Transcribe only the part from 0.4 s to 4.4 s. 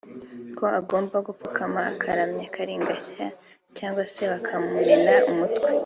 ko agomba gupfukama akaramya kalinga nshya cyangwa se